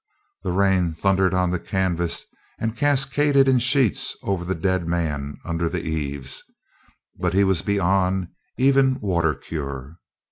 [0.41, 2.25] The rain thundered on the canvas
[2.57, 6.41] and cascaded in sheets over the dead man under the eaves,
[7.19, 9.99] but he was beyond even water cure.